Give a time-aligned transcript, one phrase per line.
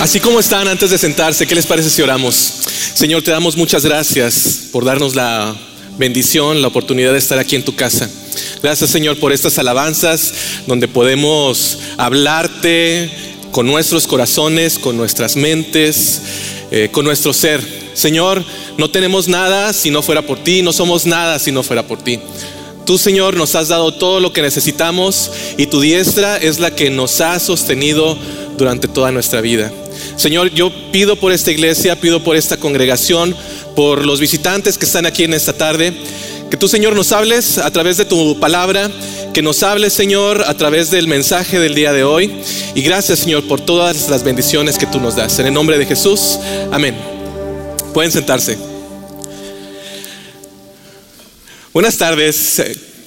[0.00, 2.34] Así como están antes de sentarse, ¿qué les parece si oramos?
[2.94, 5.56] Señor, te damos muchas gracias por darnos la
[5.96, 8.08] bendición, la oportunidad de estar aquí en tu casa.
[8.62, 10.34] Gracias Señor por estas alabanzas
[10.66, 13.10] donde podemos hablarte
[13.52, 16.20] con nuestros corazones, con nuestras mentes,
[16.70, 17.62] eh, con nuestro ser.
[17.94, 18.44] Señor,
[18.76, 22.02] no tenemos nada si no fuera por ti, no somos nada si no fuera por
[22.02, 22.20] ti.
[22.84, 26.90] Tú, Señor, nos has dado todo lo que necesitamos y tu diestra es la que
[26.90, 28.16] nos ha sostenido
[28.58, 29.72] durante toda nuestra vida.
[30.16, 33.36] Señor, yo pido por esta iglesia, pido por esta congregación,
[33.74, 35.92] por los visitantes que están aquí en esta tarde,
[36.50, 38.90] que tú, Señor, nos hables a través de tu palabra,
[39.34, 42.30] que nos hables, Señor, a través del mensaje del día de hoy.
[42.74, 45.38] Y gracias, Señor, por todas las bendiciones que tú nos das.
[45.38, 46.38] En el nombre de Jesús,
[46.70, 46.96] amén.
[47.92, 48.56] Pueden sentarse.
[51.72, 52.60] Buenas tardes.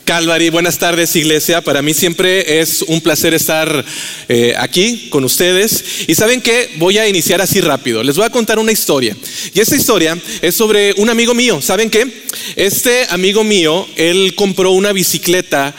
[0.09, 1.61] Calvary, buenas tardes iglesia.
[1.61, 3.85] Para mí siempre es un placer estar
[4.27, 5.83] eh, aquí con ustedes.
[6.07, 8.01] Y saben que voy a iniciar así rápido.
[8.01, 9.15] Les voy a contar una historia.
[9.53, 11.61] Y esta historia es sobre un amigo mío.
[11.61, 12.23] ¿Saben qué?
[12.55, 15.75] Este amigo mío, él compró una bicicleta,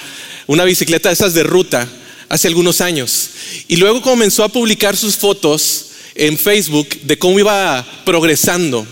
[0.46, 1.88] una bicicleta de esas de ruta
[2.28, 3.30] hace algunos años.
[3.66, 8.86] Y luego comenzó a publicar sus fotos en Facebook de cómo iba progresando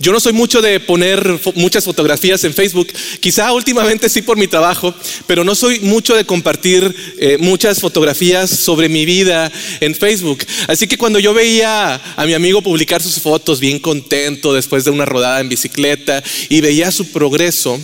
[0.00, 2.88] yo no soy mucho de poner muchas fotografías en Facebook,
[3.20, 4.94] quizá últimamente sí por mi trabajo,
[5.26, 10.38] pero no soy mucho de compartir eh, muchas fotografías sobre mi vida en Facebook.
[10.68, 14.90] Así que cuando yo veía a mi amigo publicar sus fotos bien contento después de
[14.90, 17.78] una rodada en bicicleta y veía su progreso,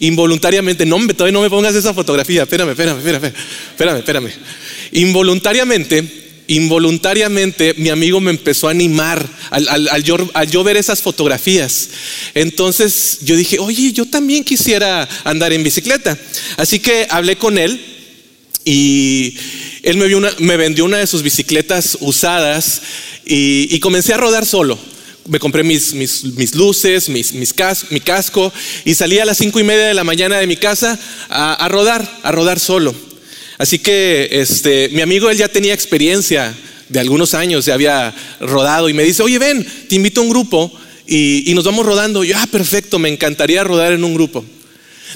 [0.00, 3.32] involuntariamente, no, todavía no me pongas esa fotografía, espérame, espérame, espérame,
[3.72, 4.30] espérame, espérame.
[4.92, 11.90] Involuntariamente involuntariamente mi amigo me empezó a animar al, yo, ver esas fotografías.
[12.34, 16.18] Entonces yo dije, oye, yo también quisiera andar en bicicleta.
[16.56, 17.80] Así que hablé con él
[18.64, 19.36] y
[19.82, 19.98] él
[20.38, 22.82] me, vendió una de sus bicicletas usadas
[23.24, 24.78] y, comencé a rodar solo.
[25.26, 28.52] Me compré mis, luces, mi casco
[28.86, 30.98] y salí a las cinco y media de la mañana de mi casa
[31.28, 32.94] a rodar, a rodar solo.
[33.58, 36.56] Así que este, mi amigo, él ya tenía experiencia
[36.88, 40.30] de algunos años, ya había rodado y me dice, oye, ven, te invito a un
[40.30, 40.72] grupo
[41.06, 42.24] y, y nos vamos rodando.
[42.24, 44.44] yo, ah, perfecto, me encantaría rodar en un grupo.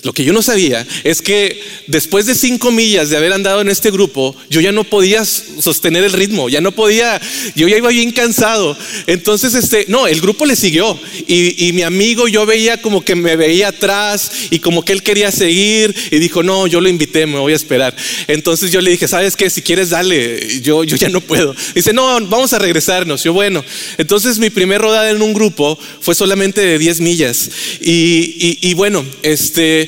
[0.03, 3.69] Lo que yo no sabía es que después de cinco millas de haber andado en
[3.69, 7.21] este grupo, yo ya no podía sostener el ritmo, ya no podía,
[7.55, 8.77] yo ya iba bien cansado.
[9.07, 13.15] Entonces, este, no, el grupo le siguió y, y mi amigo yo veía como que
[13.15, 17.27] me veía atrás y como que él quería seguir y dijo, no, yo lo invité,
[17.27, 17.95] me voy a esperar.
[18.27, 19.51] Entonces yo le dije, ¿sabes qué?
[19.51, 21.55] Si quieres, dale, yo, yo ya no puedo.
[21.75, 23.23] Dice, no, vamos a regresarnos.
[23.23, 23.65] Yo, bueno,
[23.99, 27.51] entonces mi primer rodada en un grupo fue solamente de 10 millas.
[27.81, 29.82] Y, y, y bueno, este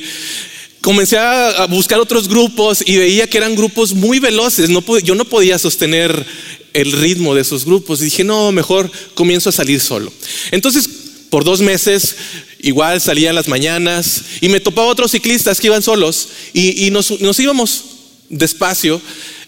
[0.81, 4.69] comencé a buscar otros grupos y veía que eran grupos muy veloces.
[5.03, 6.27] yo no podía sostener
[6.75, 8.03] el ritmo de esos grupos.
[8.03, 10.13] Y dije, no, mejor comienzo a salir solo.
[10.51, 10.89] Entonces,
[11.31, 12.17] por dos meses,
[12.61, 17.11] igual salía en las mañanas y me topaba otros ciclistas que iban solos y, nos,
[17.41, 17.85] íbamos
[18.29, 19.01] despacio.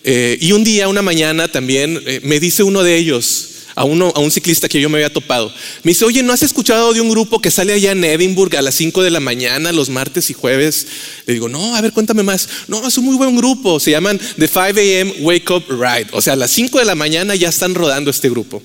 [0.04, 3.84] Eh, y un día, una mañana también, eh, me dice uno de ellos, a, a
[3.84, 5.53] un ciclista que yo me había topado.
[5.82, 8.62] Me dice, oye, ¿no has escuchado de un grupo que sale allá en Edinburgh a
[8.62, 10.87] las 5 de la mañana, los martes y jueves?
[11.26, 12.48] Le digo, no, a ver, cuéntame más.
[12.69, 13.78] No, es un muy buen grupo.
[13.78, 15.15] Se llaman The 5 a.m.
[15.20, 16.09] Wake Up Ride.
[16.12, 18.62] O sea, a las 5 de la mañana ya están rodando este grupo.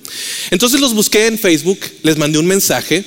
[0.50, 3.04] Entonces los busqué en Facebook, les mandé un mensaje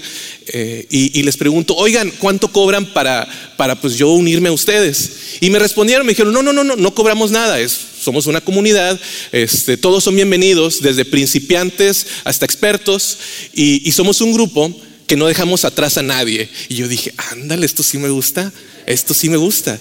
[0.48, 3.28] eh, y, les pregunto, oigan, ¿cuánto cobran para,
[3.58, 5.38] para pues yo unirme a ustedes?
[5.42, 8.40] Y me respondieron, me dijeron, no, no, no, no, no cobramos nada, es, somos una
[8.40, 9.00] comunidad,
[9.32, 13.18] este, todos son bienvenidos, desde principiantes hasta expertos,
[13.54, 14.72] y, somos un grupo
[15.08, 16.50] que no dejamos atrás a nadie.
[16.70, 18.54] Y yo dije, ándale, esto sí me gusta
[18.88, 19.80] esto sí me gusta.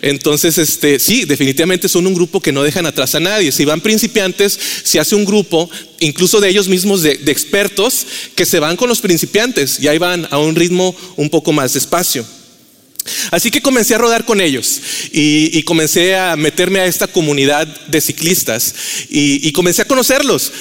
[0.00, 3.52] Entonces, este, sí, definitivamente son un grupo que no dejan atrás a nadie.
[3.52, 5.68] Si van principiantes, se hace un grupo,
[6.00, 10.26] incluso de ellos mismos, de expertos, que se van con los principiantes y ahí van
[10.30, 12.26] a un ritmo un poco más despacio.
[13.30, 14.80] Así que comencé a rodar con ellos
[15.12, 18.74] y, comencé a meterme a esta comunidad de ciclistas
[19.08, 20.52] y, comencé a conocerlos.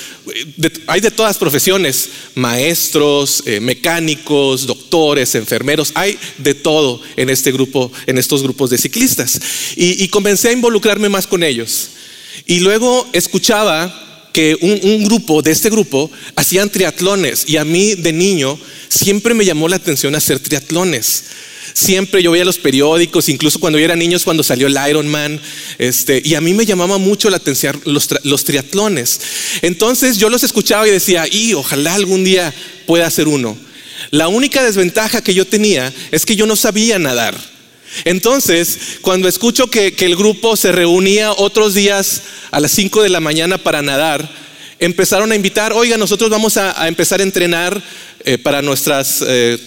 [0.87, 7.91] hay de todas profesiones, maestros, eh, mecánicos, doctores, enfermeros, hay de todo en este grupo,
[8.07, 9.39] en estos grupos de ciclistas.
[9.75, 11.89] Y, comencé a involucrarme más con ellos.
[12.45, 14.04] Y luego escuchaba
[14.35, 18.59] que un, grupo de este grupo hacían triatlones y a mí de niño
[18.89, 21.23] siempre me llamó la atención hacer triatlones.
[21.71, 25.39] Siempre yo veía los periódicos, incluso cuando yo era niño, cuando salió el Ironman,
[25.77, 29.21] este, y a mí me llamaba mucho la atención los, los triatlones.
[29.61, 32.53] Entonces yo los escuchaba y decía, y ojalá algún día
[32.85, 33.57] pueda hacer uno.
[34.11, 37.54] La única desventaja que yo tenía es que yo no sabía nadar.
[38.03, 43.19] Entonces, cuando escucho que, el grupo se reunía otros días a las 5 de la
[43.19, 44.29] mañana para nadar,
[44.79, 47.81] empezaron a invitar, oiga, nosotros vamos a, empezar a entrenar
[48.23, 49.57] eh, para nuestras eh,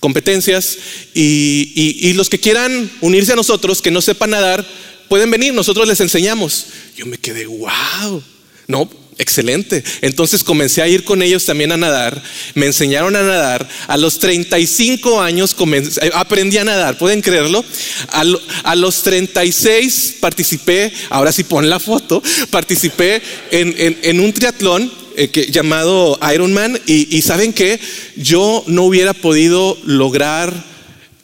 [0.00, 0.78] competencias
[1.14, 4.66] y, los que quieran unirse a nosotros, que no sepan nadar,
[5.08, 6.66] pueden venir, nosotros les enseñamos.
[6.96, 8.22] Yo me quedé, wow,
[8.66, 9.82] no, excelente.
[10.00, 12.22] Entonces comencé a ir con ellos también a nadar,
[12.54, 13.68] me enseñaron a nadar.
[13.86, 15.54] A los 35 años
[16.00, 17.64] eh, aprendí a nadar, ¿pueden creerlo?
[18.08, 26.18] A, los 36 participé, ahora sí pon la foto, participé en un triatlón eh, llamado
[26.32, 27.78] Ironman y, y saben que
[28.16, 30.54] yo no hubiera podido lograr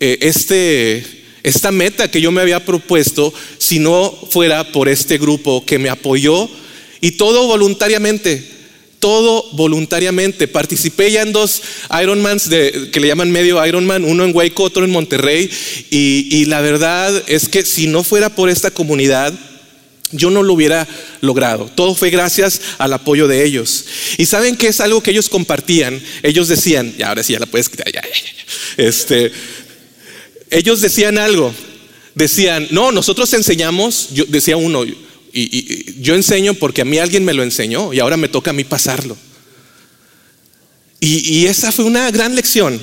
[0.01, 1.05] eh, este,
[1.43, 5.89] esta meta que yo me había propuesto si no fuera por este grupo que me
[5.89, 6.51] apoyó
[7.01, 8.59] y todo voluntariamente.
[8.99, 10.49] Todo voluntariamente.
[10.49, 11.63] Participé ya en dos
[12.03, 15.51] Ironmans que le llaman medio Ironman, uno en Waco, otro en Monterrey.
[15.91, 19.33] y la verdad es que si no fuera por esta comunidad,
[20.13, 20.87] yo no lo hubiera
[21.21, 21.71] logrado.
[21.75, 23.85] Todo fue gracias al apoyo de ellos.
[24.17, 26.01] Y saben que es algo que ellos compartían.
[26.23, 27.87] Ellos decían, y ahora sí ya la puedes quitar,
[28.77, 29.31] Este,
[30.51, 31.55] ellos decían algo.
[32.15, 34.85] Decían, no, nosotros enseñamos, decía uno,
[35.33, 38.55] y, yo enseño porque a mí alguien me lo enseñó y ahora me toca a
[38.55, 39.17] mí pasarlo.
[41.01, 42.81] Y, esa fue una gran lección.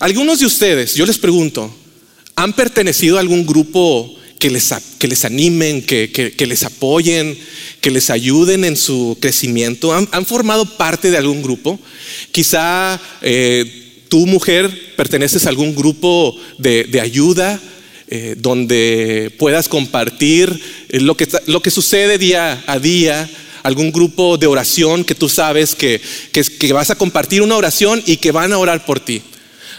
[0.00, 1.74] Algunos de ustedes, yo les pregunto,
[2.36, 4.14] ¿han pertenecido a algún grupo
[4.44, 7.38] que les, que les animen, que, que, les apoyen,
[7.80, 9.94] que les ayuden en su crecimiento.
[9.94, 11.80] ¿Han, formado parte de algún grupo?
[12.30, 17.58] Quizá eh, tú, mujer, perteneces a algún grupo de, de ayuda.
[18.08, 20.60] Eh, donde puedas compartir
[20.90, 23.28] eh, lo que, lo que sucede día a día,
[23.62, 28.02] algún grupo de oración que tú sabes que, que, que vas a compartir una oración
[28.04, 29.22] y que van a orar por ti.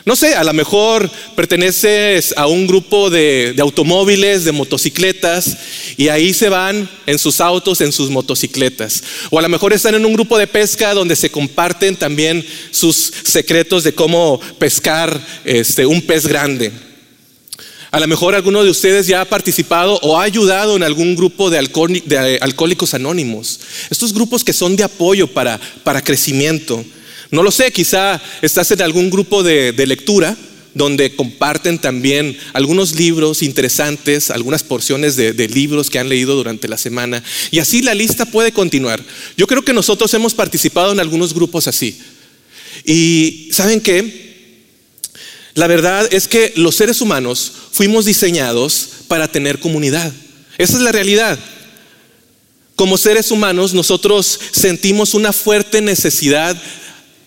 [0.05, 5.57] No sé, a lo mejor perteneces a un grupo de, automóviles, de motocicletas,
[5.97, 9.03] y ahí se van en sus autos, en sus motocicletas.
[9.31, 13.11] O a lo mejor están en un grupo de pesca donde se comparten también sus
[13.23, 16.71] secretos de cómo pescar este, un pez grande.
[17.95, 21.49] A lo mejor alguno de ustedes ya ha participado o ha ayudado en algún grupo
[21.49, 21.59] de,
[22.41, 23.61] alcohólicos anónimos.
[23.89, 26.83] Estos grupos que son de apoyo para, para crecimiento.
[27.31, 30.35] No lo sé, quizá estás en algún grupo de, lectura
[30.73, 36.67] donde comparten también algunos libros interesantes, algunas porciones de, de, libros que han leído durante
[36.67, 37.23] la semana.
[37.49, 39.01] Y así la lista puede continuar.
[39.37, 41.97] Yo creo que nosotros hemos participado en algunos grupos así.
[42.83, 44.24] Y ¿saben qué?
[45.55, 50.11] La verdad es que los seres humanos fuimos diseñados para tener comunidad.
[50.57, 51.39] Esa es la realidad.
[52.75, 56.61] Como seres humanos nosotros sentimos una fuerte necesidad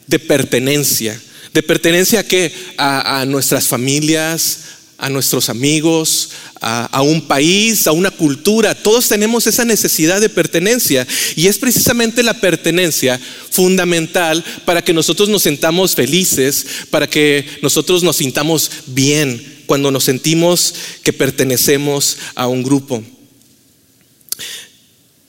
[0.06, 1.18] de pertenencia.
[1.54, 2.52] ¿De pertenencia a qué?
[2.76, 4.60] A, nuestras familias,
[4.98, 6.30] a nuestros amigos,
[6.60, 8.74] a, un país, a una cultura.
[8.74, 11.06] Todos tenemos esa necesidad de pertenencia
[11.36, 18.02] y es precisamente la pertenencia fundamental para que nosotros nos sentamos felices, para que nosotros
[18.02, 20.74] nos sintamos bien cuando nos sentimos
[21.04, 23.02] que pertenecemos a un grupo.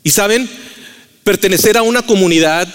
[0.03, 0.49] Y saben,
[1.23, 2.67] pertenecer a una comunidad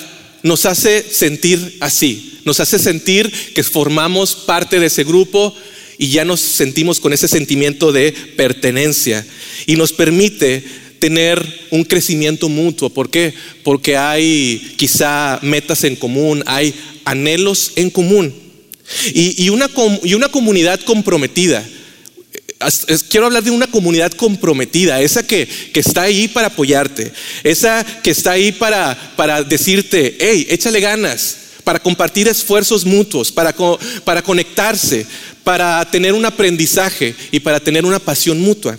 [0.45, 5.57] nos hace sentir así, nos hace sentir que formamos parte de ese grupo
[5.99, 9.27] y ya nos sentimos con ese sentimiento de pertenencia
[9.67, 10.63] y nos permite
[10.99, 12.91] tener un crecimiento mutuo.
[12.91, 13.35] ¿Por qué?
[13.63, 16.75] Porque hay quizá metas en común, hay
[17.05, 18.35] anhelos en común
[19.15, 19.71] y, una,
[20.03, 21.65] y una comunidad comprometida
[23.09, 28.33] quiero hablar de una comunidad comprometida, esa que, está ahí para apoyarte, esa que está
[28.33, 33.55] ahí para, para decirte, hey, échale ganas, para compartir esfuerzos mutuos, para,
[34.05, 35.07] para conectarse,
[35.45, 38.79] para tener un aprendizaje y para tener una pasión mutua.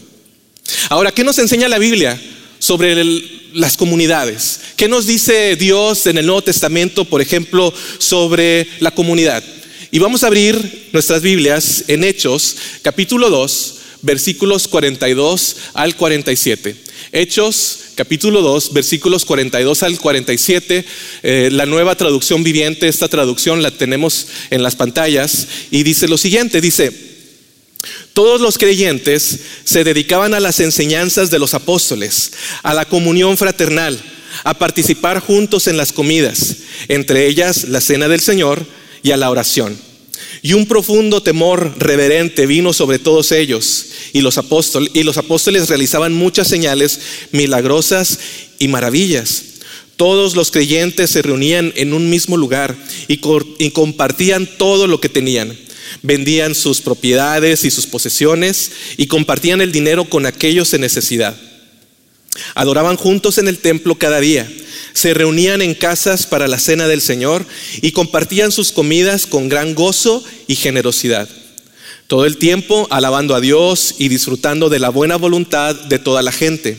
[0.90, 2.20] Ahora, ¿qué nos enseña la Biblia
[2.60, 3.06] sobre
[3.54, 4.60] las comunidades?
[4.76, 9.44] ¿Qué nos dice Dios en el Nuevo Testamento, por ejemplo, sobre la comunidad?
[9.92, 16.85] Y vamos a abrir nuestras Biblias en Hechos, capítulo 2, versículos 42 al 47.
[17.12, 20.86] Hechos, capítulo 2, versículos 42 al 47.
[21.24, 26.18] Eh, la nueva traducción viviente, esta traducción la tenemos en las pantallas y dice lo
[26.18, 26.92] siguiente, dice,
[28.14, 32.32] todos los creyentes se dedicaban a las enseñanzas de los apóstoles,
[32.64, 34.02] a la comunión fraternal,
[34.44, 36.56] a participar juntos en las comidas,
[36.88, 38.66] entre ellas la cena del Señor
[39.04, 39.78] y a la oración.
[40.42, 45.70] Y un profundo temor reverente vino sobre todos ellos, y los, apóstoles, y los apóstoles
[45.70, 47.00] realizaban muchas señales
[47.32, 48.20] milagrosas
[48.60, 49.44] y maravillas.
[49.96, 52.76] Todos los creyentes se reunían en un mismo lugar
[53.08, 53.20] y,
[53.60, 55.58] y compartían todo lo que tenían.
[56.02, 61.36] Vendían sus propiedades y sus posesiones y compartían el dinero con aquellos en necesidad.
[62.54, 64.50] Adoraban juntos en el templo cada día.
[64.94, 67.46] Se reunían en casas para la cena del Señor
[67.82, 71.28] y compartían sus comidas con gran gozo y generosidad.
[72.08, 76.32] Todo el tiempo alabando a Dios y disfrutando de la buena voluntad de toda la
[76.32, 76.78] gente.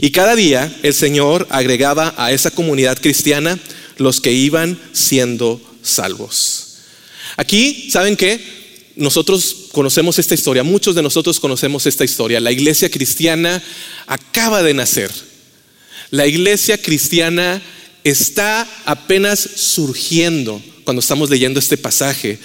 [0.00, 3.58] Y cada día el Señor agregaba a esa comunidad cristiana
[3.96, 6.76] los que iban siendo salvos.
[7.36, 8.59] Aquí, ¿saben qué?
[9.00, 12.38] Nosotros conocemos esta historia, muchos de nosotros conocemos esta historia.
[12.38, 13.62] La iglesia cristiana
[14.06, 15.10] acaba de nacer.
[16.10, 17.62] La iglesia cristiana
[18.04, 22.38] está apenas surgiendo cuando estamos leyendo este pasaje.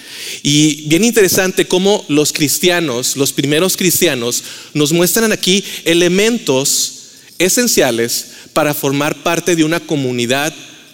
[0.43, 4.41] Y bien interesante cómo los cristianos, los primeros cristianos,
[4.73, 6.93] nos muestran aquí elementos
[7.37, 10.53] esenciales para formar parte de una comunidad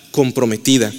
[0.10, 0.92] comprometida.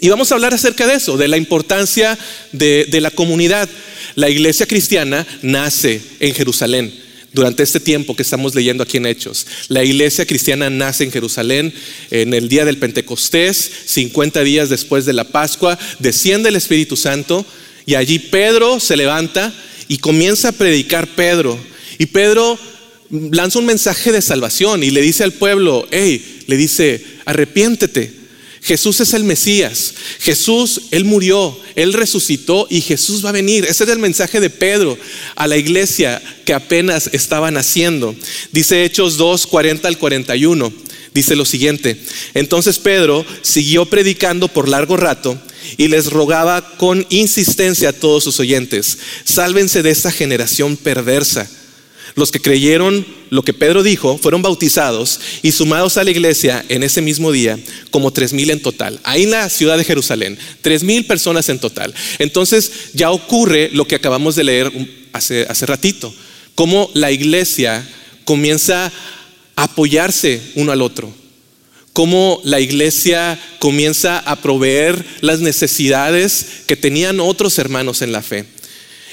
[0.00, 2.18] Y vamos a hablar acerca de eso, de la importancia
[2.52, 3.68] de, la comunidad.
[4.14, 6.92] La iglesia cristiana nace en Jerusalén
[7.34, 9.46] durante este tiempo que estamos leyendo aquí en Hechos.
[9.68, 11.74] La iglesia cristiana nace en Jerusalén
[12.10, 17.44] en el día del Pentecostés, 50 días después de la Pascua, desciende el Espíritu Santo
[17.84, 19.52] y allí Pedro se levanta
[19.86, 21.58] y comienza a predicar Pedro.
[21.98, 22.58] Y Pedro
[23.10, 28.19] lanza un mensaje de salvación y le dice al pueblo, hey, le dice, arrepiéntete
[28.62, 29.94] Jesús es el Mesías.
[30.20, 33.64] Jesús, Él murió, Él resucitó y Jesús va a venir.
[33.64, 34.98] Ese es el mensaje de Pedro
[35.34, 38.14] a la iglesia que apenas estaba naciendo.
[38.52, 40.72] Dice Hechos 2, 40 al 41.
[41.14, 42.00] Dice lo siguiente.
[42.34, 45.40] Entonces Pedro siguió predicando por largo rato
[45.76, 51.48] y les rogaba con insistencia a todos sus oyentes, sálvense de esta generación perversa.
[52.14, 56.82] Los que creyeron lo que Pedro dijo fueron bautizados y sumados a la iglesia en
[56.82, 57.58] ese mismo día
[57.90, 59.00] como tres mil en total.
[59.04, 61.94] Ahí en la ciudad de Jerusalén, tres mil personas en total.
[62.18, 64.72] Entonces ya ocurre lo que acabamos de leer
[65.12, 66.12] hace, hace ratito,
[66.54, 67.86] cómo la iglesia
[68.24, 68.92] comienza
[69.56, 71.12] a apoyarse uno al otro,
[71.92, 78.44] cómo la iglesia comienza a proveer las necesidades que tenían otros hermanos en la fe.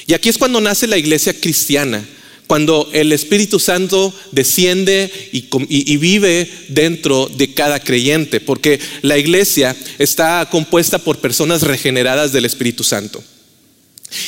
[0.07, 2.03] Y aquí es cuando nace la iglesia cristiana
[2.47, 10.47] cuando el Espíritu Santo desciende y, vive dentro de cada creyente, porque la iglesia está
[10.49, 13.21] compuesta por personas regeneradas del Espíritu Santo.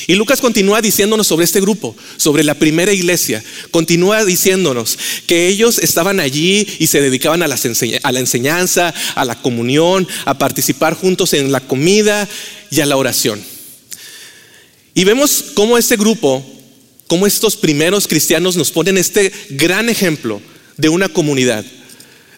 [0.07, 3.41] Y Lucas continúa diciéndonos sobre este grupo, sobre la primera iglesia.
[3.71, 9.41] Continúa diciéndonos que ellos estaban allí y se dedicaban a, a la enseñanza, a la
[9.41, 12.27] comunión, a participar juntos en la comida
[12.69, 13.41] y a la oración.
[14.93, 16.45] Y vemos cómo este grupo
[17.09, 20.39] cómo estos primeros cristianos nos ponen este gran ejemplo
[20.77, 21.65] de una comunidad.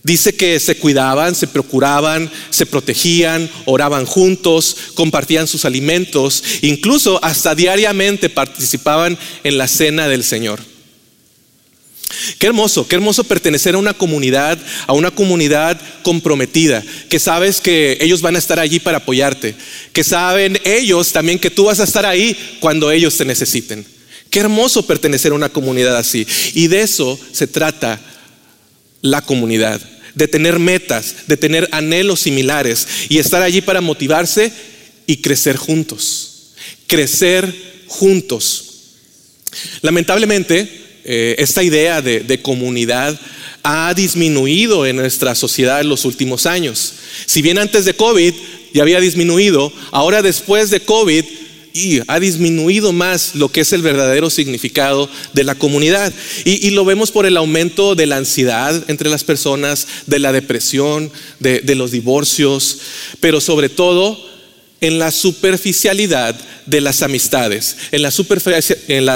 [0.01, 7.53] Dice que se cuidaban, se procuraban, se protegían, oraban juntos, compartían sus alimentos, incluso hasta
[7.53, 10.61] diariamente participaban en la cena del Señor.
[12.39, 17.97] Qué hermoso, qué hermoso pertenecer a una comunidad, a una comunidad comprometida, que sabes que
[17.99, 19.53] ellos van a estar allí para apoyarte,
[19.91, 23.85] que saben ellos también que tú vas a estar ahí cuando ellos te necesiten.
[24.31, 26.25] Qué hermoso pertenecer a una comunidad así.
[26.53, 27.99] Y de eso se trata
[29.01, 29.81] la comunidad,
[30.15, 34.53] de tener metas, de tener anhelos similares y estar allí para motivarse
[35.05, 36.53] y crecer juntos.
[36.87, 37.53] Crecer
[37.87, 38.69] juntos.
[39.81, 43.19] Lamentablemente, eh, esta idea de, de comunidad
[43.63, 46.93] ha disminuido en nuestra sociedad en los últimos años.
[47.25, 48.33] Si bien antes de COVID
[48.73, 51.25] ya había disminuido, ahora después de COVID
[51.73, 56.13] y ha disminuido más lo que es el verdadero significado de la comunidad.
[56.45, 61.11] Y, lo vemos por el aumento de la ansiedad entre las personas, de la depresión,
[61.39, 62.79] de, los divorcios,
[63.19, 64.29] pero sobre todo
[64.81, 66.35] en la superficialidad
[66.65, 68.11] de las amistades, en la,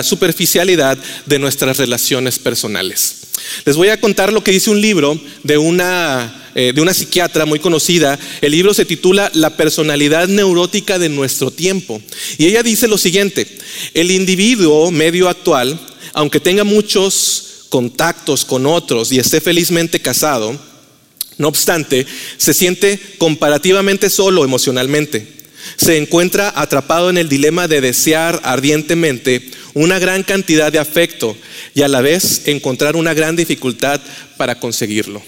[0.03, 3.24] superficialidad de nuestras relaciones personales.
[3.65, 7.45] Les voy a contar lo que dice un libro de una eh, de una psiquiatra
[7.45, 8.17] muy conocida.
[8.39, 12.01] El libro se titula La personalidad neurótica de nuestro tiempo.
[12.37, 13.45] Y ella dice lo siguiente,
[13.93, 15.77] el individuo medio actual,
[16.13, 20.57] aunque tenga muchos contactos con otros y esté felizmente casado,
[21.37, 22.05] no obstante,
[22.37, 25.34] se siente comparativamente solo emocionalmente.
[25.77, 31.35] Se encuentra atrapado en el dilema de desear ardientemente una gran cantidad de afecto
[31.73, 33.99] y a la vez encontrar una gran dificultad
[34.37, 35.21] para conseguirlo.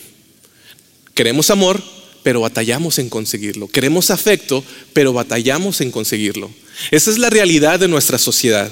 [1.14, 1.82] Queremos amor,
[2.24, 3.68] pero batallamos en conseguirlo.
[3.68, 4.64] Queremos afecto,
[4.94, 6.52] pero batallamos en conseguirlo.
[6.92, 8.72] Esa es la realidad de nuestra sociedad.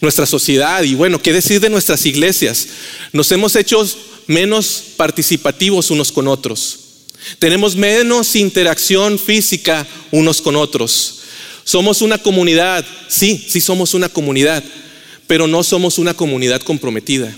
[0.00, 2.68] Nuestra sociedad, y bueno, ¿qué decir de nuestras iglesias?
[3.12, 3.84] Nos hemos hecho
[4.26, 6.85] menos participativos unos con otros.
[7.38, 11.20] Tenemos menos interacción física unos con otros.
[11.64, 14.62] Somos una comunidad, sí, sí somos una comunidad,
[15.26, 17.36] pero no somos una comunidad comprometida.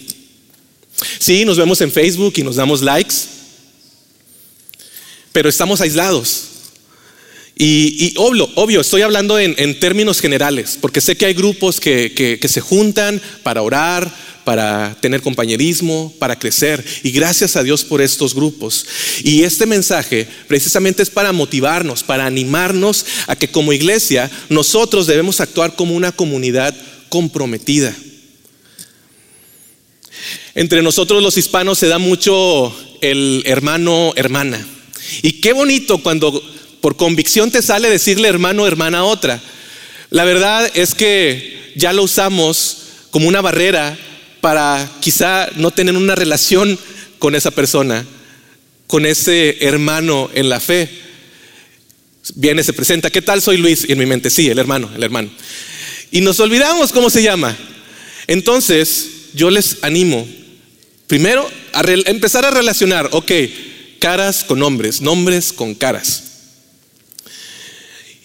[1.18, 3.14] Sí, nos vemos en Facebook y nos damos likes,
[5.32, 6.44] pero estamos aislados.
[7.60, 12.60] Y, obvio, obvio, estoy hablando en, términos generales, porque sé que hay grupos que, se
[12.60, 14.14] juntan para orar,
[14.48, 16.82] para tener compañerismo, para crecer.
[17.02, 18.86] Y gracias a Dios por estos grupos.
[19.22, 25.42] Y este mensaje precisamente es para motivarnos, para animarnos a que como iglesia nosotros debemos
[25.42, 26.74] actuar como una comunidad
[27.10, 27.94] comprometida.
[30.54, 34.66] Entre nosotros los hispanos se da mucho el hermano, hermana.
[35.20, 36.42] Y qué bonito cuando
[36.80, 39.42] por convicción te sale decirle hermano, hermana a otra.
[40.08, 42.78] La verdad es que ya lo usamos
[43.10, 43.98] como una barrera
[44.40, 46.78] para quizá no tener una relación
[47.18, 48.06] con esa persona,
[48.86, 50.88] con ese hermano en la fe.
[52.34, 53.84] Viene, se presenta, ¿qué tal soy Luis?
[53.88, 55.30] Y en mi mente, sí, el hermano, el hermano.
[56.10, 57.56] Y nos olvidamos cómo se llama.
[58.26, 60.26] Entonces, yo les animo,
[61.06, 63.32] primero, a empezar a relacionar, ok,
[63.98, 66.24] caras con nombres, nombres con caras.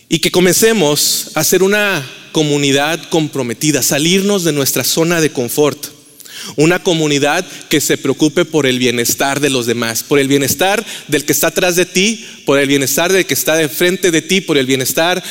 [0.10, 5.88] Y que comencemos a ser una comunidad comprometida, salirnos de nuestra zona de confort.
[6.56, 11.26] Una comunidad que se preocupe por el bienestar de los demás, por el bienestar del
[11.26, 14.42] que está atrás de ti, por el bienestar del que está de frente de ti,
[14.42, 15.24] por el bienestar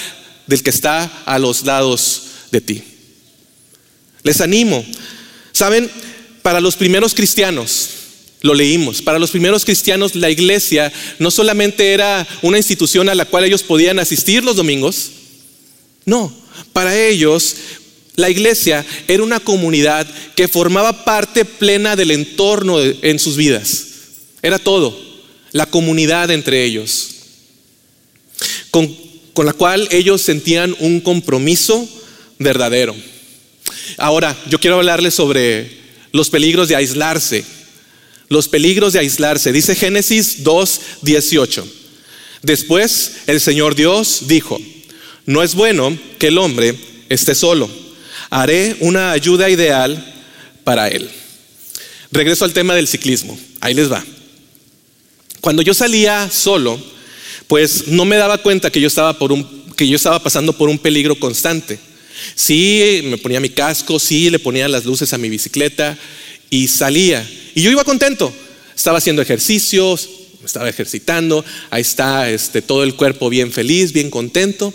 [0.46, 2.82] del que está a los lados de ti.
[4.22, 4.84] Les animo.
[5.52, 5.90] Saben,
[6.42, 7.90] para los primeros cristianos,
[8.42, 9.00] lo leímos.
[9.02, 13.62] Para los primeros cristianos la iglesia no solamente era una institución a la cual ellos
[13.62, 15.10] podían asistir los domingos,
[16.04, 16.34] no,
[16.72, 17.56] para ellos
[18.16, 23.86] la iglesia era una comunidad que formaba parte plena del entorno en sus vidas.
[24.42, 24.98] Era todo,
[25.52, 27.10] la comunidad entre ellos,
[28.70, 28.94] con,
[29.44, 31.88] la cual ellos sentían un compromiso
[32.38, 32.94] verdadero.
[33.96, 35.70] Ahora, yo quiero hablarles sobre
[36.12, 37.44] los peligros de aislarse
[38.32, 39.52] los peligros de aislarse.
[39.52, 41.66] Dice Génesis 2, 18.
[42.42, 44.58] Después el Señor Dios dijo,
[45.26, 46.74] no es bueno que el hombre
[47.10, 47.68] esté solo.
[48.34, 50.02] Haré una ayuda ideal
[50.64, 51.06] para él.
[52.10, 53.38] Regreso al tema del ciclismo.
[53.60, 54.02] Ahí les va.
[55.42, 56.82] Cuando yo salía solo,
[57.46, 60.70] pues no me daba cuenta que yo estaba por un que yo estaba pasando por
[60.70, 61.78] un peligro constante.
[62.34, 65.98] Sí, me ponía mi casco, sí, le ponía las luces a mi bicicleta
[66.48, 67.28] y salía.
[67.54, 68.32] Y yo iba contento.
[68.74, 70.08] Estaba haciendo ejercicios,
[70.40, 74.72] me estaba ejercitando, ahí está este, todo el cuerpo bien feliz, bien contento.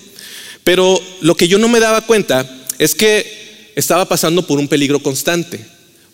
[0.64, 3.47] Pero lo que yo no me daba cuenta es que
[3.78, 5.64] estaba pasando por un peligro constante.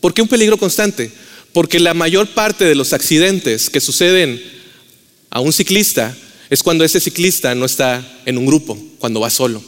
[0.01, 1.09] ¿Por qué un peligro constante?
[1.53, 4.43] Porque la mayor parte de los accidentes que suceden
[5.29, 6.13] a un ciclista
[6.49, 9.63] es cuando ese ciclista no está en un grupo, cuando va solo.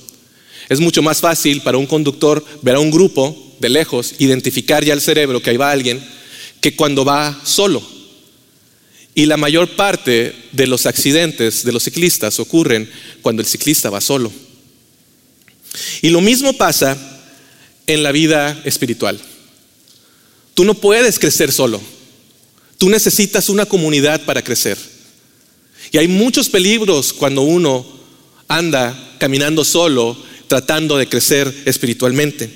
[0.67, 4.93] Es mucho más fácil para un conductor ver a un grupo de lejos, identificar ya
[4.93, 6.05] el cerebro que ahí va alguien,
[6.60, 7.81] que cuando va solo.
[9.13, 12.89] Y la mayor parte de los accidentes de los ciclistas ocurren
[13.21, 14.34] cuando el ciclista va solo.
[16.01, 17.14] Y lo mismo pasa
[17.88, 19.19] en la vida espiritual.
[20.54, 21.82] Tú no puedes crecer solo.
[22.78, 24.78] Tú necesitas una comunidad para crecer.
[25.91, 27.86] Y hay muchos peligros cuando uno
[28.48, 30.17] anda caminando solo
[30.48, 32.50] tratando de crecer espiritualmente.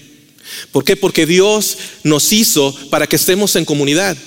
[0.72, 0.96] ¿Por qué?
[0.96, 4.18] Porque Dios nos hizo para que estemos en comunidad.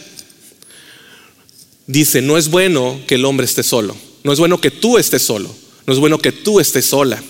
[1.86, 5.22] Dice, no es bueno que el hombre esté solo, no es bueno que tú estés
[5.22, 5.54] solo,
[5.86, 7.22] no es bueno que tú estés sola.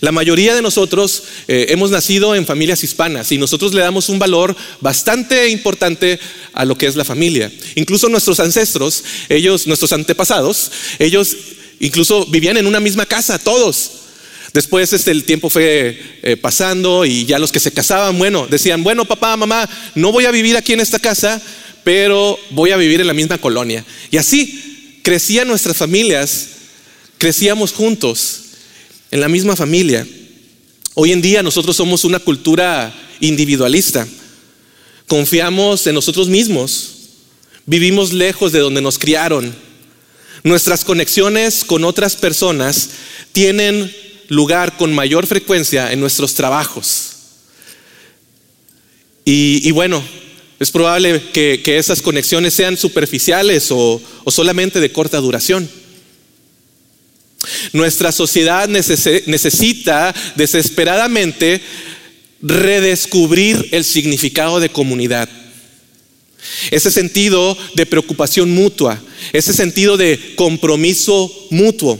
[0.00, 4.18] La mayoría de nosotros eh, hemos nacido en familias hispanas y nosotros le damos un
[4.18, 6.18] valor bastante importante
[6.52, 7.50] a lo que es la familia.
[7.74, 11.36] Incluso nuestros ancestros, ellos, nuestros antepasados, ellos
[11.80, 13.92] incluso vivían en una misma casa, todos.
[14.52, 18.82] Después este, el tiempo fue eh, pasando y ya los que se casaban, bueno, decían,
[18.82, 21.40] bueno, papá, mamá, no voy a vivir aquí en esta casa,
[21.84, 23.84] pero voy a vivir en la misma colonia.
[24.10, 26.48] Y así crecían nuestras familias,
[27.18, 28.39] crecíamos juntos
[29.10, 30.06] en la misma familia.
[30.94, 34.06] Hoy en día nosotros somos una cultura individualista.
[35.06, 36.94] Confiamos en nosotros mismos.
[37.66, 39.54] Vivimos lejos de donde nos criaron.
[40.42, 42.90] Nuestras conexiones con otras personas
[43.32, 43.94] tienen
[44.28, 47.10] lugar con mayor frecuencia en nuestros trabajos.
[49.24, 50.02] Y, bueno,
[50.58, 55.68] es probable que, esas conexiones sean superficiales o, solamente de corta duración.
[57.72, 61.60] Nuestra sociedad necesita desesperadamente
[62.42, 65.28] redescubrir el significado de comunidad.
[66.70, 71.98] Ese sentido de preocupación mutua, ese sentido de compromiso mutuo.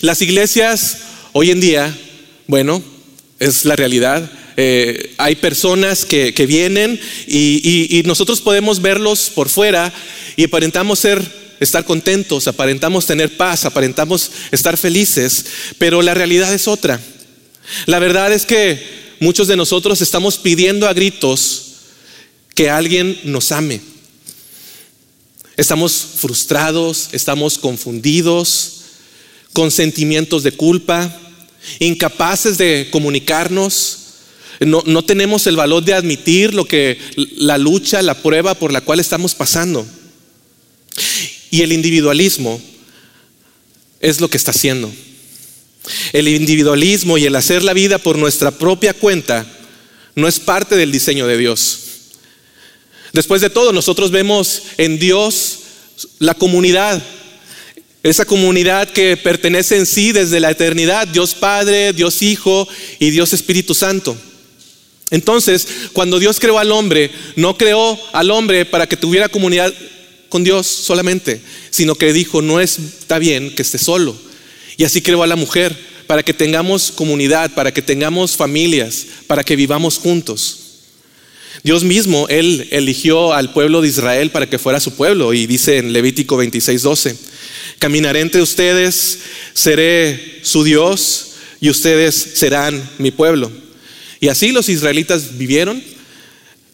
[0.00, 0.98] Las iglesias
[1.32, 1.96] hoy en día,
[2.46, 2.82] bueno,
[3.38, 9.92] es la realidad, eh, hay personas que, vienen y, nosotros podemos verlos por fuera
[10.36, 11.22] y aparentamos ser,
[11.60, 15.44] estar contentos, aparentamos tener paz, aparentamos estar felices,
[15.78, 17.00] pero la realidad es otra.
[17.86, 18.82] La verdad es que
[19.20, 21.64] muchos de nosotros estamos pidiendo a gritos
[22.54, 23.80] que alguien nos ame.
[25.56, 28.74] Estamos frustrados, estamos confundidos,
[29.52, 31.20] con sentimientos de culpa,
[31.80, 33.98] incapaces de comunicarnos.
[34.60, 36.98] No, no, tenemos el valor de admitir lo que
[37.36, 39.86] la lucha, la prueba por la cual estamos pasando.
[41.50, 42.60] Y el individualismo
[44.00, 44.92] es lo que está haciendo.
[46.12, 49.46] El individualismo y el hacer la vida por nuestra propia cuenta
[50.14, 51.80] no es parte del diseño de Dios.
[53.12, 55.60] Después de todo, nosotros vemos en Dios
[56.18, 57.02] la comunidad,
[58.02, 63.32] esa comunidad que pertenece en sí desde la eternidad, Dios Padre, Dios Hijo y Dios
[63.32, 64.16] Espíritu Santo.
[65.10, 69.72] Entonces, cuando Dios creó al hombre, no creó al hombre para que tuviera comunidad
[70.28, 74.16] con Dios solamente, sino que dijo, no está bien que esté solo.
[74.76, 75.76] Y así creó a la mujer,
[76.08, 80.60] para que tengamos comunidad, para que tengamos familias, para que vivamos juntos.
[81.62, 85.76] Dios mismo, Él eligió al pueblo de Israel para que fuera su pueblo y dice
[85.76, 87.16] en Levítico 26, 12,
[87.78, 89.18] caminaré entre ustedes,
[89.52, 93.50] seré su Dios y ustedes serán mi pueblo.
[94.18, 95.82] Y así los israelitas vivieron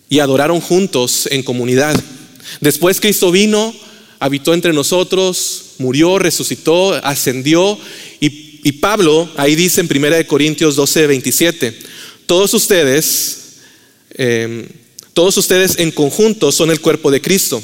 [0.08, 2.00] y adoraron juntos en comunidad.
[2.60, 3.74] Después Cristo vino,
[4.18, 7.78] habitó entre nosotros, murió, resucitó, ascendió
[8.20, 11.78] y, Pablo ahí dice en 1 Corintios 12, 27,
[12.26, 13.44] todos ustedes
[14.14, 14.68] Em,
[15.12, 17.60] todos ustedes en conjunto son el cuerpo de Cristo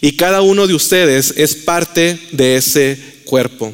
[0.00, 3.72] y cada uno de ustedes es parte de ese cuerpo.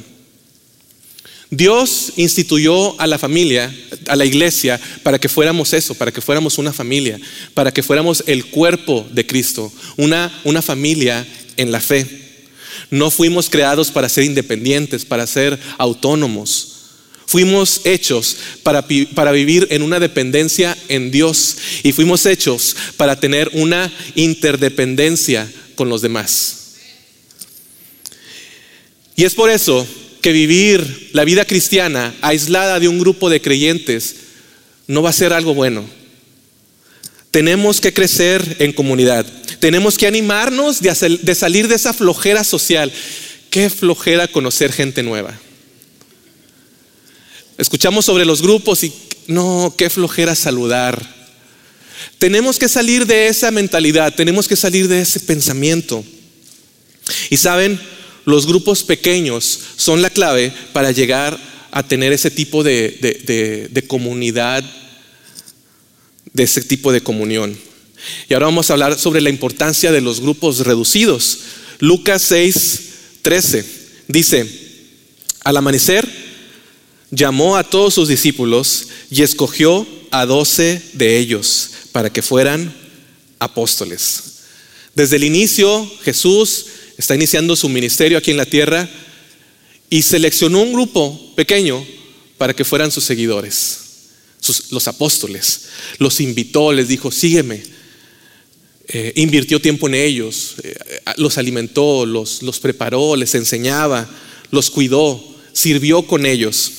[1.50, 3.72] Dios instituyó a la familia,
[4.08, 7.20] a la iglesia, para que fuéramos eso, para que fuéramos una familia,
[7.54, 12.06] para que fuéramos el cuerpo de Cristo, una, una familia en la fe.
[12.90, 16.72] No fuimos creados para ser independientes, para ser autónomos.
[17.26, 23.50] Fuimos hechos para, para, vivir en una dependencia en Dios y fuimos hechos para tener
[23.52, 26.74] una interdependencia con los demás.
[29.16, 29.86] Y es por eso
[30.26, 34.16] que vivir la vida cristiana aislada de un grupo de creyentes
[34.88, 35.88] no va a ser algo bueno.
[37.30, 39.24] Tenemos que crecer en comunidad.
[39.60, 42.92] Tenemos que animarnos de, salir de esa flojera social.
[43.50, 45.38] Qué flojera conocer gente nueva.
[47.56, 48.92] Escuchamos sobre los grupos y
[49.28, 51.00] no, qué flojera saludar.
[52.18, 56.04] Tenemos que salir de esa mentalidad, tenemos que salir de ese pensamiento.
[57.30, 57.80] Y saben,
[58.26, 61.38] los grupos pequeños son la clave para llegar
[61.70, 64.62] a tener ese tipo de, de comunidad,
[66.32, 67.56] de ese tipo de comunión.
[68.28, 71.38] Y ahora vamos a hablar sobre la importancia de los grupos reducidos.
[71.78, 72.80] Lucas 6,
[73.22, 73.64] 13
[74.08, 74.46] dice,
[75.44, 76.08] al amanecer,
[77.10, 82.74] llamó a todos sus discípulos y escogió a doce de ellos para que fueran
[83.38, 84.22] apóstoles.
[84.94, 88.88] Desde el inicio Jesús está iniciando su ministerio aquí en la tierra
[89.90, 91.86] y seleccionó un grupo pequeño
[92.38, 93.78] para que fueran sus seguidores,
[94.70, 95.68] los apóstoles.
[95.98, 97.62] Los invitó, les dijo, sígueme.
[98.88, 100.76] Eh, invirtió tiempo en ellos, eh,
[101.16, 104.08] los alimentó, los, los preparó, les enseñaba,
[104.52, 105.20] los cuidó,
[105.52, 106.70] sirvió con ellos.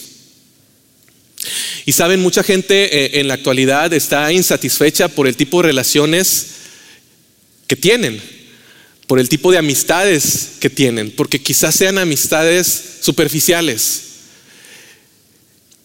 [1.86, 6.47] Y saben, mucha gente eh, en la actualidad está insatisfecha por el tipo de relaciones
[7.67, 8.21] que tienen,
[9.08, 14.04] por el tipo de amistades que tienen, porque quizás sean amistades superficiales,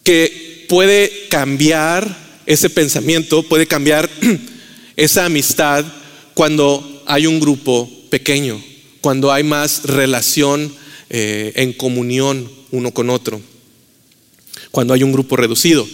[0.03, 4.09] que puede cambiar ese pensamiento, puede cambiar
[4.97, 5.85] esa amistad
[6.33, 8.61] cuando hay un grupo pequeño,
[9.01, 10.73] cuando hay más relación
[11.09, 13.41] eh, en comunión uno con otro
[14.73, 15.87] cuando hay un grupo reducido.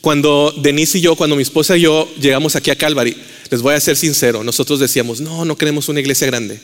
[0.00, 3.16] Cuando Denise y yo, cuando mi esposa y yo llegamos aquí a Calvary,
[3.50, 6.60] les voy a ser sincero, nosotros decíamos, no, no queremos una iglesia grande.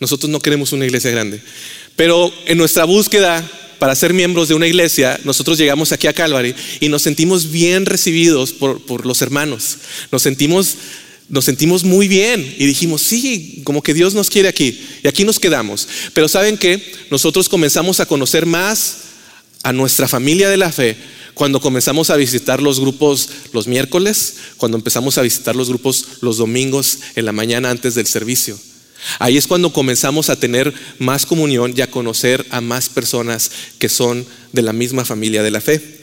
[0.00, 1.40] Nosotros no queremos una iglesia grande.
[1.94, 6.54] Pero en nuestra búsqueda para ser miembros de una iglesia, nosotros llegamos aquí a Calvary
[6.80, 9.78] y nos sentimos bien recibidos por, por los hermanos.
[10.12, 10.76] Nos sentimos,
[11.28, 14.80] nos sentimos muy bien y dijimos, sí, como que Dios nos quiere aquí.
[15.02, 15.88] Y aquí nos quedamos.
[16.14, 16.80] Pero ¿saben qué?
[17.10, 18.98] Nosotros comenzamos a conocer más
[19.64, 20.96] a nuestra familia de la fe
[21.34, 26.36] cuando comenzamos a visitar los grupos los miércoles, cuando empezamos a visitar los grupos los
[26.36, 28.58] domingos en la mañana antes del servicio.
[29.18, 33.88] Ahí es cuando comenzamos a tener más comunión y a conocer a más personas que
[33.88, 36.02] son de la misma familia de la fe.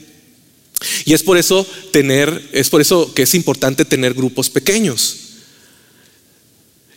[1.05, 5.15] Y es por eso tener, es por eso que es importante tener grupos pequeños.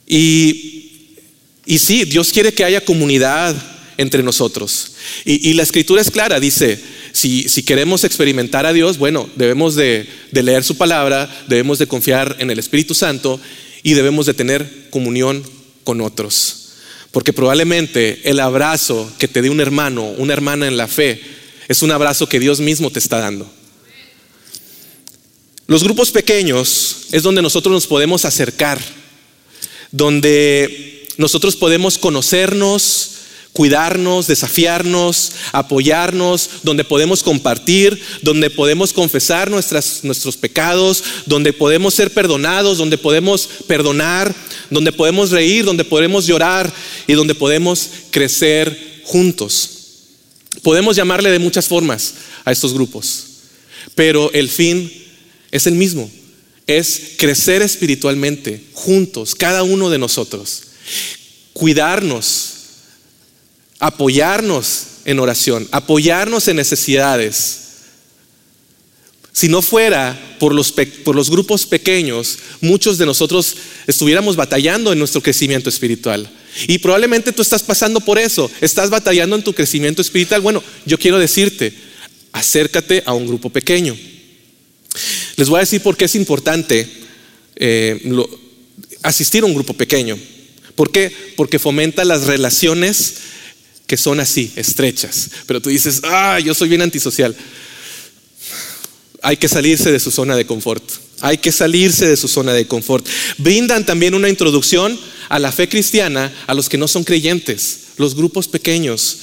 [0.07, 1.19] Y,
[1.67, 3.55] y sí, Dios quiere que haya comunidad
[3.97, 4.93] entre nosotros.
[5.25, 6.79] Y, la escritura es clara, dice,
[7.13, 12.37] si, queremos experimentar a Dios, bueno, debemos de, de leer su palabra, debemos de confiar
[12.39, 13.41] en el Espíritu Santo
[13.83, 15.43] y debemos de tener comunión
[15.85, 16.59] con otros.
[17.11, 21.21] Porque probablemente el abrazo que te dé un hermano, una hermana en la fe,
[21.69, 23.51] es un abrazo que Dios mismo te está dando.
[25.67, 28.81] Los grupos pequeños es donde nosotros nos podemos acercar,
[29.91, 33.11] donde nosotros podemos conocernos,
[33.53, 42.79] cuidarnos, desafiarnos, apoyarnos, donde podemos compartir, donde podemos confesar nuestros pecados, donde podemos ser perdonados,
[42.79, 44.35] donde podemos perdonar,
[44.71, 46.73] donde podemos reír, donde podemos llorar
[47.07, 49.69] y donde podemos crecer juntos.
[50.63, 53.25] Podemos llamarle de muchas formas a estos grupos,
[53.95, 54.91] pero el fin
[55.51, 56.11] es el mismo,
[56.67, 60.63] es crecer espiritualmente juntos, cada uno de nosotros,
[61.53, 62.52] cuidarnos,
[63.83, 67.59] apoyarnos en oración, apoyarnos en necesidades.
[69.33, 70.73] Si no fuera por los,
[71.05, 73.57] por los, grupos pequeños, muchos de nosotros
[73.89, 76.31] estuviéramos batallando en nuestro crecimiento espiritual.
[76.69, 80.43] Y probablemente tú estás pasando por eso, estás batallando en tu crecimiento espiritual.
[80.43, 81.75] Bueno, yo quiero decirte,
[82.31, 83.97] acércate a un grupo pequeño.
[85.35, 86.89] Les voy a decir por qué es importante
[87.57, 88.01] eh,
[89.03, 90.17] asistir a un grupo pequeño.
[90.77, 91.11] ¿Por qué?
[91.37, 93.33] Porque fomenta las relaciones
[93.93, 95.29] que son así, estrechas.
[95.45, 97.37] Pero tú dices, ah, yo soy bien antisocial.
[99.21, 100.83] Hay que salirse de su zona de confort.
[101.21, 103.07] Hay que salirse de su zona de confort.
[103.37, 108.15] Brindan también una introducción a la fe cristiana a los que no son creyentes, los
[108.15, 109.19] grupos pequeños.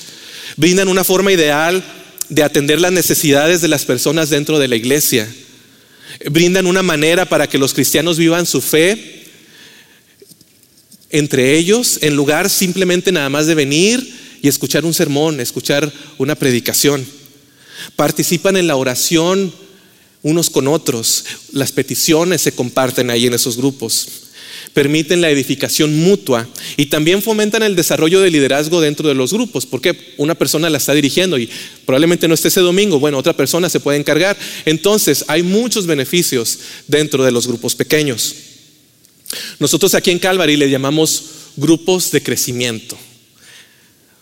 [0.55, 1.83] Brindan una forma ideal
[2.29, 5.27] de atender las necesidades de las personas dentro de la iglesia.
[6.29, 9.25] Brindan una manera para que los cristianos vivan su fe
[11.09, 16.35] entre ellos, en lugar simplemente nada más de venir y escuchar un sermón, escuchar una
[16.35, 17.05] predicación.
[17.95, 19.53] Participan en la oración
[20.21, 21.25] unos con otros.
[21.51, 24.07] Las peticiones se comparten ahí en esos grupos.
[24.73, 26.47] Permiten la edificación mutua
[26.77, 30.77] y también fomentan el desarrollo de liderazgo dentro de los grupos, porque una persona la
[30.77, 31.49] está dirigiendo y
[31.85, 34.37] probablemente no esté ese domingo, bueno, otra persona se puede encargar.
[34.65, 38.35] Entonces, hay muchos beneficios dentro de los grupos pequeños.
[39.59, 41.23] Nosotros aquí en Calvary le llamamos
[41.55, 42.97] grupos de crecimiento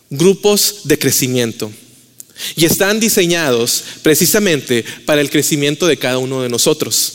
[0.10, 1.72] grupos de crecimiento.
[2.56, 7.14] Y están diseñados precisamente para el crecimiento de cada uno de nosotros.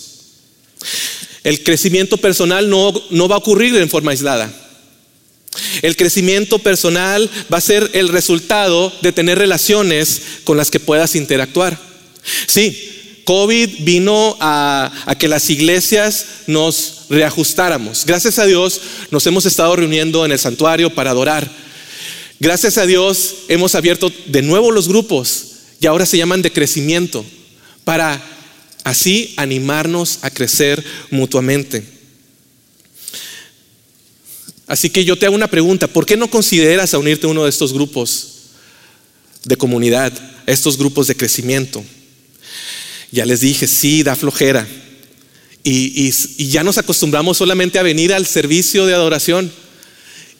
[1.44, 4.52] El crecimiento personal no, no va a ocurrir en forma aislada.
[5.82, 11.14] El crecimiento personal va a ser el resultado de tener relaciones con las que puedas
[11.14, 11.78] interactuar.
[12.46, 18.04] Sí, COVID vino a, a, que las iglesias nos reajustáramos.
[18.06, 21.61] Gracias a Dios nos hemos estado reuniendo en el santuario para adorar.
[22.42, 27.24] Gracias a Dios hemos abierto de nuevo los grupos y ahora se llaman de crecimiento
[27.84, 28.20] para
[28.82, 31.84] así animarnos a crecer mutuamente.
[34.66, 37.44] Así que yo te hago una pregunta, ¿por qué no consideras a unirte a uno
[37.44, 38.30] de estos grupos
[39.44, 40.12] de comunidad,
[40.44, 41.84] estos grupos de crecimiento?
[43.12, 44.66] Ya les dije, sí, da flojera.
[45.62, 49.52] Y, y ya nos acostumbramos solamente a venir al servicio de adoración.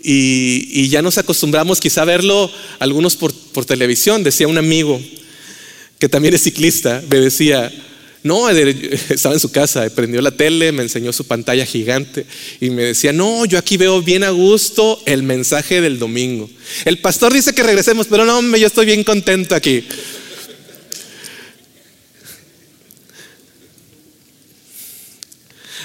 [0.03, 3.33] Y, ya nos acostumbramos quizá a verlo algunos por,
[3.65, 4.25] televisión.
[4.25, 5.01] Decía un amigo
[5.99, 7.73] que también es ciclista, me decía,
[8.25, 8.49] no,
[9.09, 12.27] estaba en su casa, prendió la tele, me enseñó su pantalla gigante
[12.61, 16.51] y me decía, no, yo aquí veo bien a gusto el mensaje del domingo.
[16.85, 19.85] El pastor dice que regresemos, pero no, yo estoy bien contento aquí.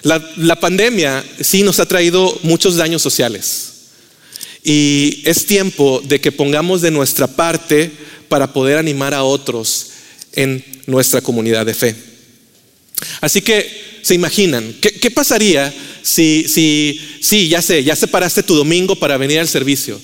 [0.03, 3.76] la pandemia sí nos ha traído muchos daños sociales.
[4.69, 7.89] Y es tiempo de que pongamos de nuestra parte
[8.27, 9.91] para poder animar a otros
[10.33, 11.95] en nuestra comunidad de fe.
[13.21, 13.65] Así que
[14.01, 19.39] se imaginan, ¿qué, pasaría si, si, sí, ya sé, ya separaste tu domingo para venir
[19.39, 20.01] al servicio?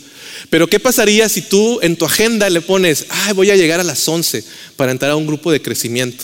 [0.49, 3.84] Pero ¿qué pasaría si tú en tu agenda le pones, ay, voy a llegar a
[3.84, 4.45] las 11
[4.78, 6.23] para entrar a un grupo de crecimiento?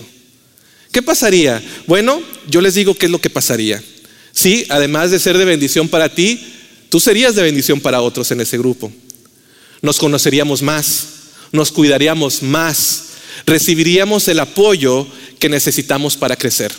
[0.93, 1.61] ¿Qué pasaría?
[1.87, 3.83] Bueno, yo les digo qué es lo que pasaría.
[4.31, 6.39] Sí, además de ser de bendición para ti,
[6.89, 8.91] Tú serías de bendición para otros en ese grupo.
[9.81, 11.05] Nos conoceríamos más,
[11.51, 13.03] nos cuidaríamos más,
[13.45, 16.73] recibiríamos el apoyo que necesitamos para crecer.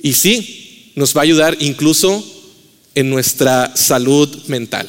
[0.00, 2.24] Y sí, nos va a ayudar incluso
[2.94, 4.88] en nuestra salud mental,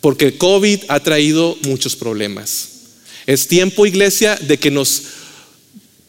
[0.00, 2.68] porque el COVID ha traído muchos problemas.
[3.26, 5.02] Es tiempo, iglesia, de que nos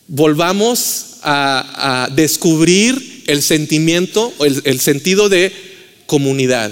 [0.08, 5.52] volvamos a, descubrir el sentimiento, el, sentido de
[6.08, 6.72] comunidad,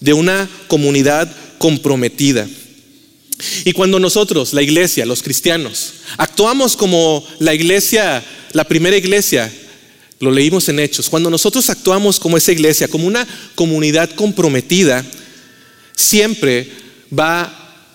[0.00, 2.48] de una comunidad comprometida.
[3.64, 9.52] Y cuando nosotros, la iglesia, los cristianos, actuamos como la iglesia, la primera iglesia,
[10.20, 15.04] lo leímos en Hechos, cuando nosotros actuamos como esa iglesia, como una comunidad comprometida,
[15.94, 16.68] siempre
[17.16, 17.42] va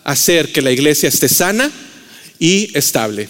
[0.03, 1.71] a hacer que la iglesia esté sana
[2.39, 3.27] y estable.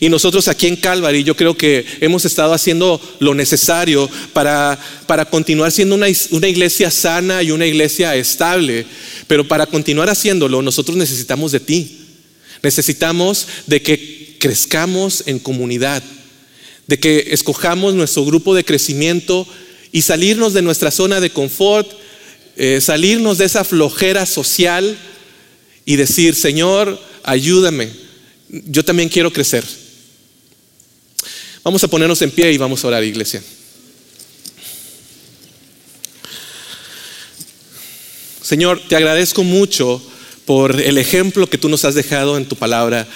[0.00, 5.24] Y nosotros aquí en Calvary yo creo que hemos estado haciendo lo necesario para, para
[5.26, 6.08] continuar siendo una,
[6.48, 8.86] iglesia sana y una iglesia estable.
[9.26, 12.00] Pero para continuar haciéndolo nosotros necesitamos de ti.
[12.62, 16.02] Necesitamos de que crezcamos en comunidad,
[16.86, 19.46] de que escojamos nuestro grupo de crecimiento
[19.92, 21.90] y salirnos de nuestra zona de confort,
[22.56, 24.96] eh, salirnos de esa flojera social
[25.84, 28.03] y decir, Señor, ayúdame
[28.48, 29.64] yo también quiero crecer.
[31.62, 33.42] Vamos a ponernos en pie y vamos a orar, iglesia.
[38.42, 40.02] Señor, te agradezco mucho
[40.44, 43.08] por el ejemplo que tú nos has dejado en tu palabra,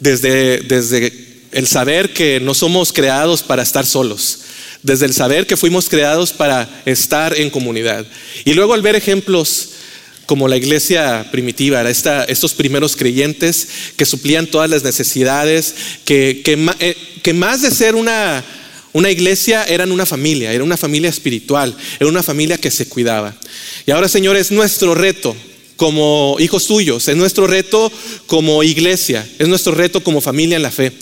[0.00, 1.12] desde, desde
[1.52, 4.40] el saber que no somos creados para estar solos,
[4.82, 8.04] desde el saber que fuimos creados para estar en comunidad.
[8.44, 9.70] Y luego al ver ejemplos
[10.26, 11.90] como la iglesia primitiva, era
[12.24, 16.42] estos primeros creyentes que suplían todas las necesidades, que,
[16.80, 18.44] eh, que, más de ser una,
[18.92, 23.34] una iglesia eran una familia, era una familia espiritual, era una familia que se cuidaba.
[23.86, 25.36] Y ahora, Señor, es nuestro reto
[25.76, 27.92] como hijos tuyos, es nuestro reto
[28.26, 30.92] como iglesia, es nuestro reto como familia en la fe,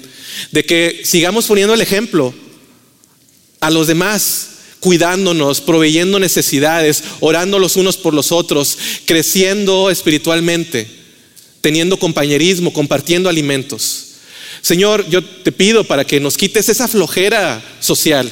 [0.50, 2.34] de que sigamos poniendo el ejemplo
[3.60, 4.48] a los demás,
[4.82, 10.88] cuidándonos, proveyendo necesidades, orando los unos por los otros, creciendo espiritualmente,
[11.60, 14.08] teniendo compañerismo, compartiendo alimentos.
[14.60, 18.28] Señor, yo te pido para que nos quites esa flojera social,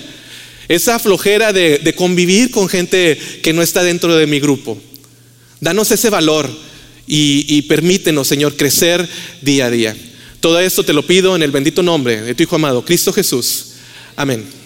[0.66, 4.76] esa flojera de, convivir con gente que no está dentro de mi grupo.
[5.60, 6.50] Danos ese valor
[7.06, 9.08] y, y permítenos, Señor, crecer
[9.40, 9.96] día a día.
[10.40, 13.66] Todo esto te lo pido en el bendito nombre de tu Hijo amado, Cristo Jesús.
[14.16, 14.59] Amén.